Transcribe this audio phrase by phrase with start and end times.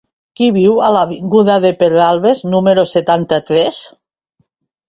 [0.39, 3.87] Qui viu a l'avinguda de Pedralbes número setanta-tres?